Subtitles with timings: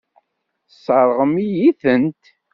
[0.67, 2.23] Tesseṛɣem-iyi-tent.